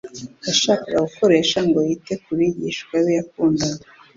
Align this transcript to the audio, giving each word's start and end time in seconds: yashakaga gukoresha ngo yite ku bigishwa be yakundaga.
yashakaga 0.45 0.99
gukoresha 1.07 1.57
ngo 1.67 1.79
yite 1.87 2.13
ku 2.23 2.29
bigishwa 2.39 2.93
be 3.03 3.11
yakundaga. 3.19 3.85